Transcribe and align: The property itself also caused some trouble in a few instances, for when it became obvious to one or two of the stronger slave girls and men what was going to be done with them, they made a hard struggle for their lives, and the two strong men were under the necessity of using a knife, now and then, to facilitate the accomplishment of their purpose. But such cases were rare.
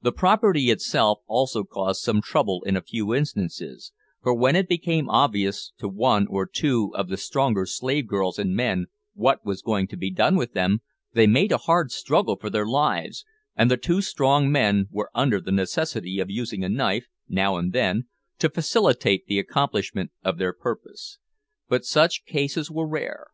The 0.00 0.12
property 0.12 0.70
itself 0.70 1.18
also 1.26 1.64
caused 1.64 2.00
some 2.00 2.22
trouble 2.22 2.62
in 2.64 2.78
a 2.78 2.80
few 2.80 3.14
instances, 3.14 3.92
for 4.22 4.32
when 4.32 4.56
it 4.56 4.70
became 4.70 5.10
obvious 5.10 5.74
to 5.76 5.86
one 5.86 6.26
or 6.28 6.46
two 6.46 6.92
of 6.96 7.10
the 7.10 7.18
stronger 7.18 7.66
slave 7.66 8.06
girls 8.06 8.38
and 8.38 8.56
men 8.56 8.86
what 9.12 9.44
was 9.44 9.60
going 9.60 9.86
to 9.88 9.98
be 9.98 10.10
done 10.10 10.36
with 10.36 10.54
them, 10.54 10.80
they 11.12 11.26
made 11.26 11.52
a 11.52 11.58
hard 11.58 11.90
struggle 11.92 12.36
for 12.40 12.48
their 12.48 12.64
lives, 12.64 13.26
and 13.54 13.70
the 13.70 13.76
two 13.76 14.00
strong 14.00 14.50
men 14.50 14.86
were 14.90 15.10
under 15.14 15.42
the 15.42 15.52
necessity 15.52 16.20
of 16.20 16.30
using 16.30 16.64
a 16.64 16.68
knife, 16.70 17.08
now 17.28 17.58
and 17.58 17.74
then, 17.74 18.06
to 18.38 18.48
facilitate 18.48 19.26
the 19.26 19.38
accomplishment 19.38 20.10
of 20.24 20.38
their 20.38 20.54
purpose. 20.54 21.18
But 21.68 21.84
such 21.84 22.24
cases 22.24 22.70
were 22.70 22.88
rare. 22.88 23.26